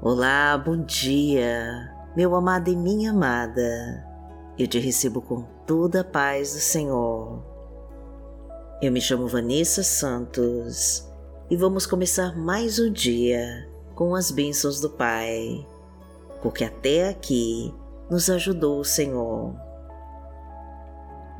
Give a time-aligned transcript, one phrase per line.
[0.00, 4.06] Olá, bom dia, meu amado e minha amada.
[4.56, 7.42] Eu te recebo com toda a paz do Senhor.
[8.80, 11.04] Eu me chamo Vanessa Santos
[11.50, 15.66] e vamos começar mais um dia com as bênçãos do Pai,
[16.42, 17.74] porque até aqui
[18.08, 19.52] nos ajudou o Senhor.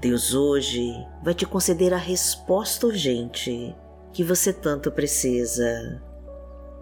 [0.00, 3.76] Deus hoje vai te conceder a resposta urgente
[4.14, 6.02] que você tanto precisa.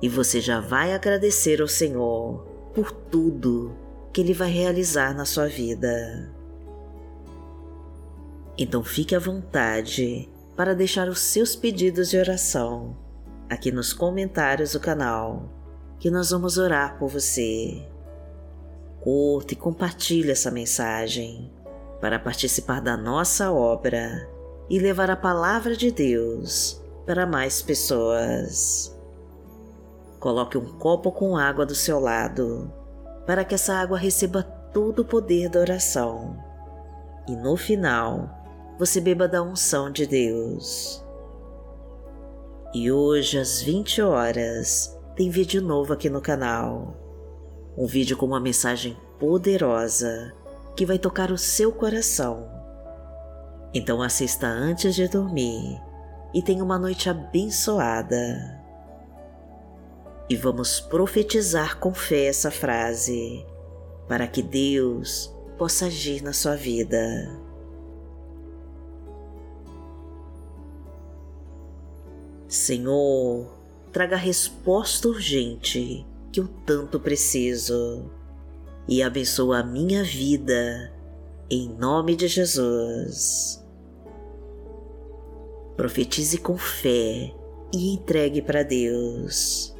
[0.04, 3.74] E você já vai agradecer ao Senhor por tudo
[4.12, 6.30] que Ele vai realizar na sua vida.
[8.58, 12.94] Então fique à vontade para deixar os seus pedidos de oração
[13.48, 15.48] aqui nos comentários do canal,
[15.98, 17.88] que nós vamos orar por você.
[19.00, 21.50] Curta e compartilhe essa mensagem
[21.98, 24.28] para participar da nossa obra
[24.68, 28.93] e levar a palavra de Deus para mais pessoas.
[30.24, 32.72] Coloque um copo com água do seu lado
[33.26, 36.42] para que essa água receba todo o poder da oração.
[37.28, 38.30] E no final,
[38.78, 41.04] você beba da unção de Deus.
[42.72, 46.96] E hoje, às 20 horas, tem vídeo novo aqui no canal.
[47.76, 50.32] Um vídeo com uma mensagem poderosa
[50.74, 52.48] que vai tocar o seu coração.
[53.74, 55.78] Então assista antes de dormir
[56.32, 58.63] e tenha uma noite abençoada.
[60.28, 63.44] E vamos profetizar com fé essa frase,
[64.08, 67.40] para que Deus possa agir na sua vida.
[72.48, 73.52] Senhor,
[73.92, 78.10] traga a resposta urgente que eu tanto preciso
[78.88, 80.92] e abençoa a minha vida,
[81.50, 83.62] em nome de Jesus.
[85.76, 87.34] Profetize com fé
[87.72, 89.73] e entregue para Deus.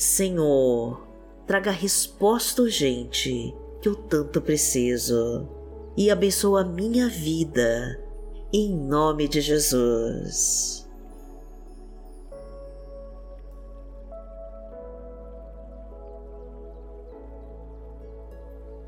[0.00, 1.06] Senhor,
[1.46, 5.46] traga a resposta urgente que eu tanto preciso
[5.94, 8.02] e abençoa a minha vida,
[8.50, 10.88] em nome de Jesus.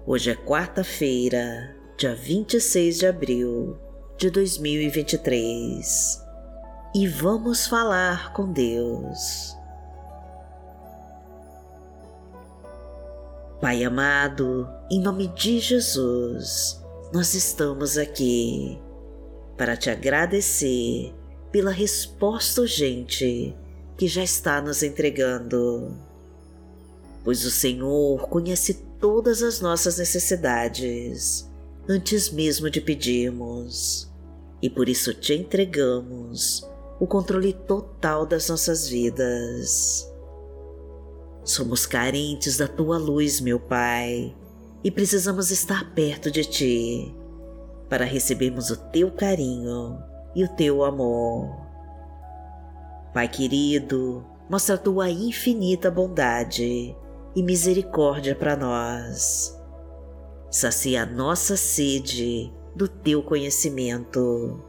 [0.06, 3.76] Hoje é quarta-feira, dia 26 de abril
[4.16, 6.22] de 2023
[6.94, 9.60] e vamos falar com Deus.
[13.62, 18.76] Pai amado, em nome de Jesus, nós estamos aqui
[19.56, 21.14] para te agradecer
[21.52, 23.56] pela resposta urgente
[23.96, 25.96] que já está nos entregando,
[27.22, 31.48] pois o Senhor conhece todas as nossas necessidades
[31.88, 34.12] antes mesmo de pedirmos,
[34.60, 36.68] e por isso te entregamos
[36.98, 40.11] o controle total das nossas vidas.
[41.44, 44.34] Somos carentes da tua luz, meu Pai,
[44.84, 47.14] e precisamos estar perto de ti
[47.88, 49.98] para recebermos o teu carinho
[50.34, 51.50] e o teu amor.
[53.12, 56.96] Pai querido, mostra a tua infinita bondade
[57.34, 59.58] e misericórdia para nós.
[60.50, 64.62] Sacia a nossa sede do teu conhecimento.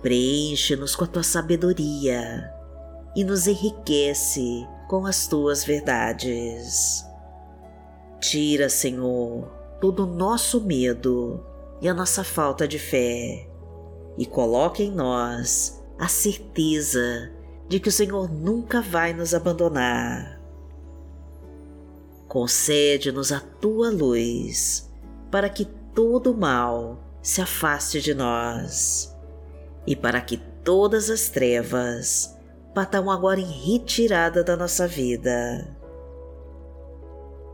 [0.00, 2.50] Preenche-nos com a tua sabedoria
[3.16, 7.02] e nos enriquece com as tuas verdades.
[8.20, 11.42] Tira, Senhor, todo o nosso medo
[11.80, 13.48] e a nossa falta de fé
[14.18, 17.32] e coloque em nós a certeza
[17.70, 20.38] de que o Senhor nunca vai nos abandonar
[22.28, 24.90] concede-nos a tua luz,
[25.30, 25.64] para que
[25.94, 29.14] todo mal se afaste de nós,
[29.86, 32.34] e para que todas as trevas
[32.74, 35.76] batam agora em retirada da nossa vida.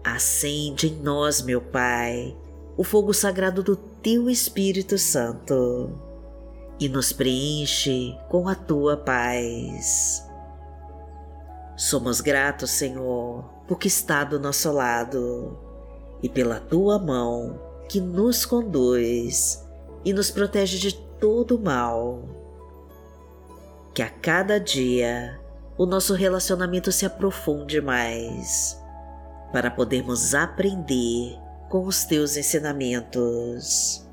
[0.05, 2.37] Acende em nós, meu Pai,
[2.77, 5.91] o fogo sagrado do Teu Espírito Santo
[6.81, 10.25] e nos preenche com a Tua paz.
[11.77, 15.57] Somos gratos, Senhor, porque está do nosso lado,
[16.23, 19.65] e pela tua mão que nos conduz
[20.05, 22.38] e nos protege de todo mal.
[23.99, 25.41] Que a cada dia
[25.77, 28.81] o nosso relacionamento se aprofunde mais,
[29.53, 31.37] para podermos aprender
[31.69, 34.07] com os teus ensinamentos.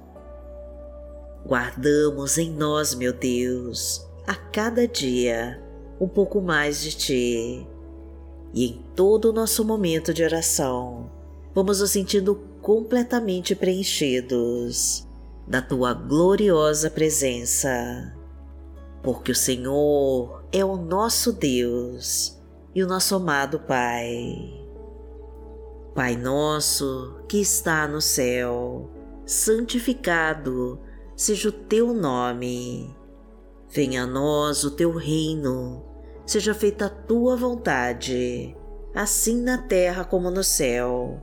[1.45, 5.61] Guardamos em nós, meu Deus, a cada dia
[6.01, 7.67] um pouco mais de ti
[8.55, 11.11] e em todo o nosso momento de oração,
[11.53, 15.07] vamos nos sentindo completamente preenchidos
[15.47, 18.14] da tua gloriosa presença.
[19.05, 22.41] Porque o Senhor é o nosso Deus
[22.73, 24.65] e o nosso amado Pai.
[25.93, 28.89] Pai nosso que está no céu,
[29.23, 30.79] santificado
[31.15, 32.95] seja o teu nome.
[33.69, 35.85] Venha a nós o teu reino,
[36.25, 38.57] seja feita a tua vontade,
[38.95, 41.21] assim na terra como no céu.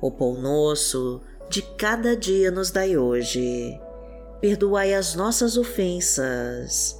[0.00, 3.76] O pão nosso de cada dia nos dai hoje.
[4.40, 6.99] Perdoai as nossas ofensas,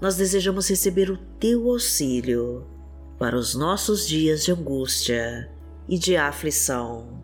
[0.00, 2.66] nós desejamos receber o Teu auxílio
[3.18, 5.50] para os nossos dias de angústia
[5.86, 7.20] e de aflição.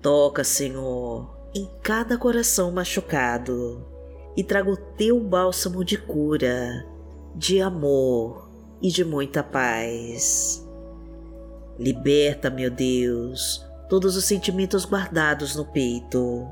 [0.00, 3.84] Toca, Senhor, em cada coração machucado
[4.36, 6.86] e traga o teu bálsamo de cura,
[7.34, 8.50] de amor
[8.82, 10.64] e de muita paz.
[11.78, 16.46] Liberta, meu Deus, todos os sentimentos guardados no peito,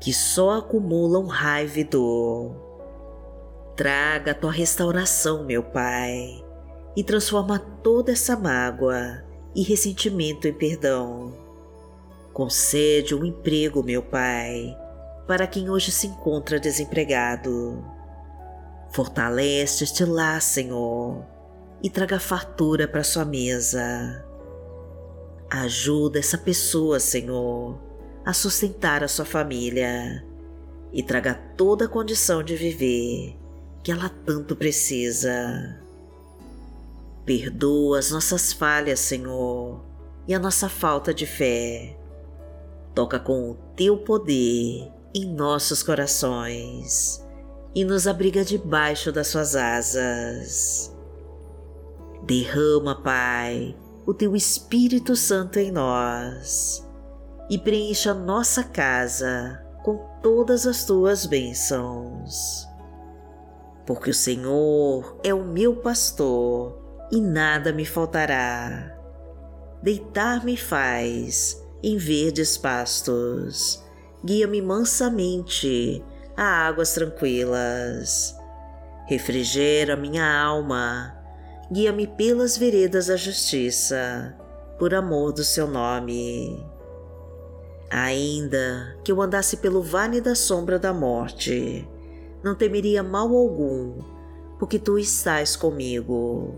[0.00, 2.67] que só acumulam raiva e dor.
[3.78, 6.44] Traga a tua restauração, meu Pai
[6.98, 9.22] e transforma toda essa mágoa
[9.54, 11.32] e ressentimento em perdão.
[12.32, 14.76] Concede um emprego, meu Pai,
[15.28, 17.84] para quem hoje se encontra desempregado.
[18.90, 21.24] Fortalece este lá, Senhor,
[21.80, 24.26] e traga fartura para sua mesa.
[25.48, 27.78] Ajuda essa pessoa, Senhor,
[28.24, 30.26] a sustentar a sua família
[30.92, 33.38] e traga toda a condição de viver
[33.82, 35.80] que ela tanto precisa.
[37.24, 39.84] Perdoa as nossas falhas, Senhor,
[40.26, 41.96] e a nossa falta de fé.
[42.94, 47.24] Toca com o teu poder em nossos corações
[47.74, 50.94] e nos abriga debaixo das suas asas.
[52.24, 53.76] Derrama, Pai,
[54.06, 56.86] o teu Espírito Santo em nós
[57.48, 62.67] e preencha nossa casa com todas as tuas bênçãos.
[63.88, 66.78] Porque o Senhor é o meu pastor
[67.10, 68.94] e nada me faltará.
[69.82, 73.82] Deitar-me faz em verdes pastos,
[74.22, 76.04] guia-me mansamente
[76.36, 78.36] a águas tranquilas.
[79.06, 81.16] Refrigera minha alma,
[81.72, 84.36] guia-me pelas veredas da justiça,
[84.78, 86.62] por amor do seu nome.
[87.90, 91.88] Ainda que eu andasse pelo vale da sombra da morte,
[92.42, 93.94] não temeria mal algum,
[94.58, 96.54] porque tu estás comigo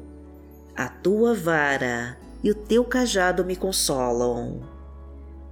[0.80, 4.62] a tua vara e o teu cajado me consolam.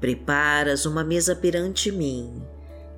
[0.01, 2.43] Preparas uma mesa perante mim,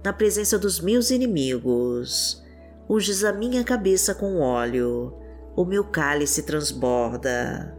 [0.05, 2.41] na presença dos meus inimigos.
[2.89, 5.13] Unges a minha cabeça com óleo,
[5.57, 7.77] o meu cálice transborda.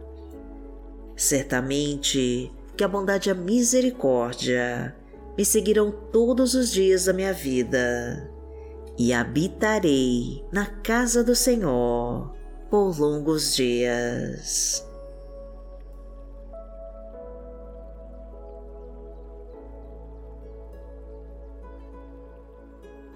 [1.16, 4.94] Certamente que a bondade e a misericórdia
[5.36, 8.30] me seguirão todos os dias da minha vida,
[8.98, 12.34] e habitarei na casa do Senhor
[12.70, 14.86] por longos dias.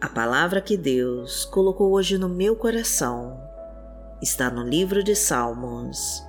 [0.00, 3.40] A palavra que Deus colocou hoje no meu coração
[4.23, 6.23] está no livro de Salmos,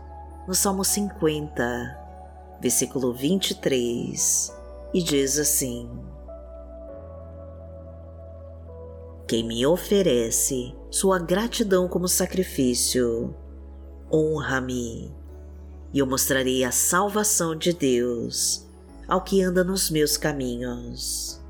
[0.48, 4.54] no Salmo 50, versículo 23,
[4.94, 6.07] e diz assim:
[9.28, 13.36] Quem me oferece sua gratidão como sacrifício,
[14.10, 15.14] honra-me,
[15.94, 18.66] e eu mostrarei a salvação de Deus
[19.06, 21.42] ao que anda nos meus caminhos.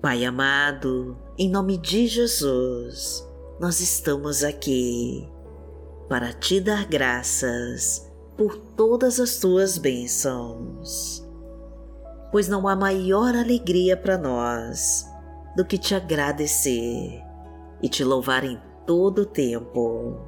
[0.00, 3.28] Pai amado, em nome de Jesus,
[3.60, 5.28] nós estamos aqui
[6.08, 11.23] para te dar graças por todas as tuas bênçãos
[12.34, 15.08] pois não há maior alegria para nós
[15.56, 17.22] do que te agradecer
[17.80, 20.18] e te louvar em todo o tempo.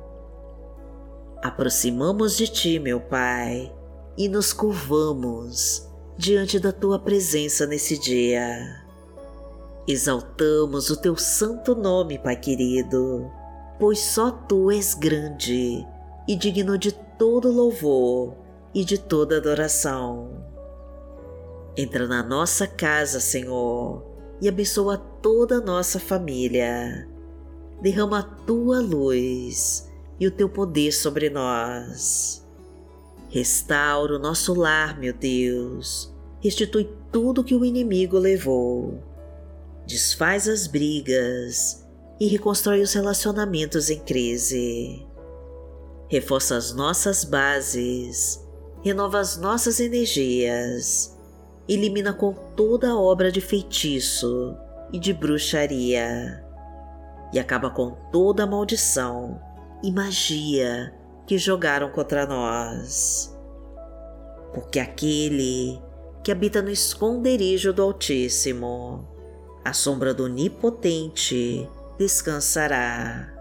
[1.43, 3.75] Aproximamos de ti, meu Pai,
[4.17, 8.57] e nos curvamos diante da tua presença nesse dia.
[9.89, 13.29] Exaltamos o teu santo nome, Pai querido,
[13.81, 15.85] pois só tu és grande
[16.29, 18.37] e digno de todo louvor
[18.73, 20.55] e de toda adoração.
[21.77, 24.03] Entra na nossa casa, Senhor,
[24.41, 27.07] e abençoa toda a nossa família.
[27.83, 32.43] derrama a tua luz e o teu poder sobre nós.
[33.29, 36.15] Restaura o nosso lar, meu Deus.
[36.41, 39.03] Restitui tudo que o inimigo levou.
[39.87, 41.87] Desfaz as brigas
[42.19, 45.07] e reconstrói os relacionamentos em crise.
[46.09, 48.43] Reforça as nossas bases,
[48.83, 51.16] renova as nossas energias,
[51.69, 54.57] elimina com toda obra de feitiço
[54.93, 56.45] e de bruxaria
[57.33, 59.41] e acaba com toda a maldição
[59.83, 60.95] e magia
[61.27, 63.37] que jogaram contra nós.
[64.55, 65.81] Porque aquele
[66.23, 69.07] que habita no esconderijo do Altíssimo,
[69.65, 71.69] a sombra do Onipotente,
[71.99, 73.33] descansará.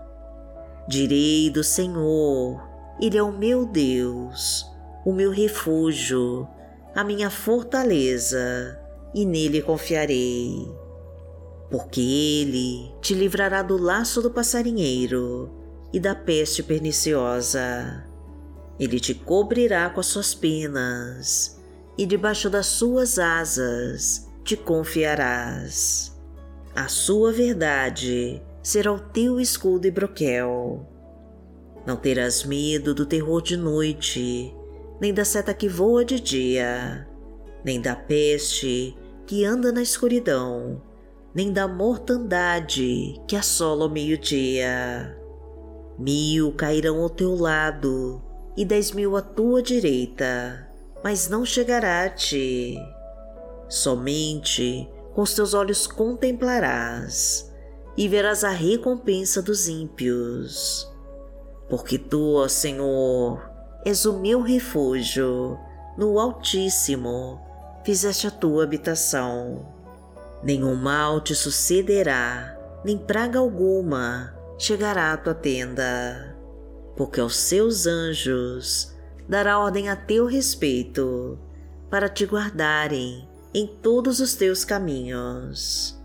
[0.88, 2.62] Direi do Senhor,
[3.00, 4.66] Ele é o meu Deus,
[5.06, 6.48] o meu refúgio,
[6.96, 8.80] a minha fortaleza,
[9.14, 10.66] e nele confiarei
[11.70, 15.52] porque ele te livrará do laço do passarinheiro
[15.92, 18.06] e da peste perniciosa.
[18.80, 21.60] Ele te cobrirá com as suas penas,
[21.98, 26.14] e debaixo das suas asas te confiarás.
[26.76, 30.86] A sua verdade será o teu escudo e broquel.
[31.86, 34.54] Não terás medo do terror de noite,
[35.00, 37.08] nem da seta que voa de dia,
[37.64, 40.82] nem da peste que anda na escuridão
[41.36, 45.20] nem da mortandade que assola o meio-dia.
[46.00, 48.24] Mil cairão ao teu lado
[48.56, 50.66] e dez mil à tua direita,
[51.04, 52.78] mas não chegará a ti.
[53.68, 57.54] Somente com os teus olhos contemplarás
[57.98, 60.90] e verás a recompensa dos ímpios.
[61.70, 63.42] Porque tu, ó Senhor,
[63.86, 65.58] és o meu refúgio,
[65.98, 67.40] no Altíssimo
[67.86, 69.76] fizeste a tua habitação
[70.46, 76.38] nenhum mal te sucederá, nem praga alguma chegará à tua tenda,
[76.96, 78.94] porque aos seus anjos
[79.28, 81.40] dará ordem a teu respeito,
[81.90, 86.00] para te guardarem em todos os teus caminhos.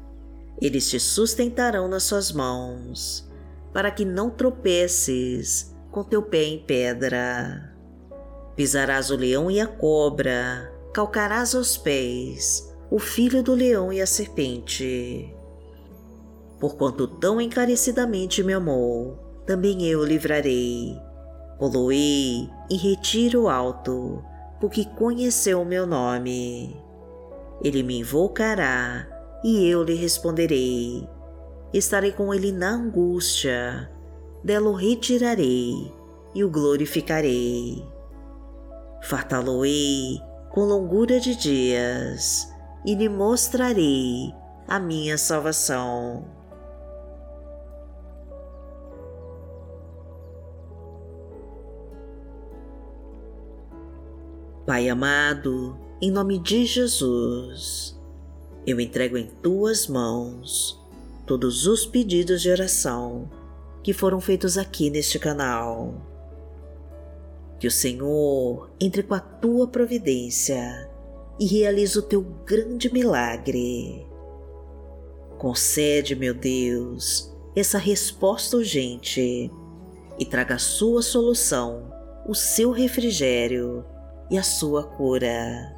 [0.61, 3.29] Eles te sustentarão nas suas mãos,
[3.75, 7.70] para que não tropeces com teu pé em pedra.
[8.57, 14.07] Pisarás o leão e a cobra, calcarás aos pés o filho do leão e a
[14.07, 15.33] serpente.
[16.59, 19.17] Porquanto tão encarecidamente me amou,
[19.47, 20.97] também eu o livrarei.
[21.59, 24.23] Poloei em retiro alto,
[24.61, 26.77] porque conheceu o meu nome.
[27.63, 29.07] Ele me invocará
[29.45, 31.09] e eu lhe responderei.
[31.73, 33.91] Estarei com ele na angústia,
[34.43, 35.93] dela o retirarei
[36.35, 37.85] e o glorificarei.
[39.03, 42.53] Fartá-lo-ei com longura de dias
[42.85, 44.35] e lhe mostrarei
[44.67, 46.25] a minha salvação.
[54.67, 58.01] Pai amado, em nome de Jesus,
[58.67, 60.81] eu entrego em tuas mãos
[61.27, 63.29] todos os pedidos de oração
[63.83, 66.10] que foram feitos aqui neste canal.
[67.61, 70.91] Que o Senhor entre com a tua providência
[71.39, 74.07] e realiza o teu grande milagre.
[75.39, 79.51] Concede, meu Deus, essa resposta urgente
[80.19, 81.93] e traga a sua solução,
[82.27, 83.85] o seu refrigério
[84.31, 85.77] e a sua cura.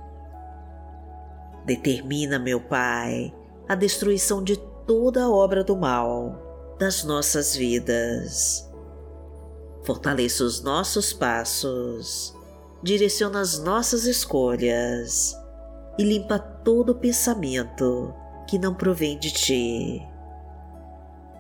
[1.65, 3.35] Determina, meu Pai,
[3.69, 8.72] a destruição de toda obra do mal das nossas vidas.
[9.85, 12.33] Fortaleça os nossos passos,
[12.81, 15.37] direciona as nossas escolhas
[15.99, 18.15] e limpa todo pensamento
[18.49, 20.03] que não provém de ti.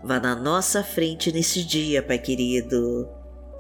[0.03, 3.09] Vá na nossa frente nesse dia, Pai querido,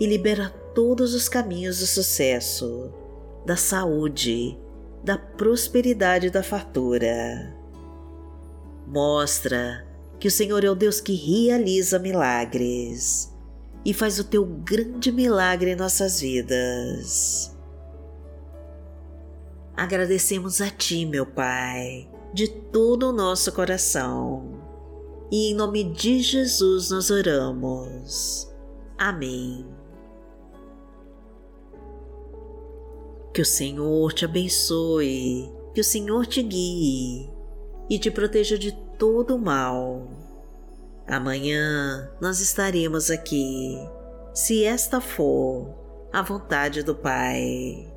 [0.00, 2.92] e libera todos os caminhos do sucesso,
[3.46, 4.58] da saúde,
[5.04, 7.56] da prosperidade e da fartura.
[8.88, 9.86] Mostra
[10.18, 13.31] que o Senhor é o Deus que realiza milagres
[13.84, 17.56] e faz o teu grande milagre em nossas vidas.
[19.76, 24.60] Agradecemos a Ti, meu Pai, de todo o nosso coração.
[25.30, 28.48] E em nome de Jesus nós oramos.
[28.98, 29.66] Amém.
[33.32, 37.30] Que o Senhor te abençoe, que o Senhor te guie
[37.88, 40.21] e te proteja de todo o mal.
[41.06, 43.76] Amanhã nós estaremos aqui,
[44.32, 45.75] se esta for
[46.12, 47.92] a vontade do Pai.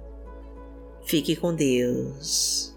[1.06, 2.75] Fique com Deus.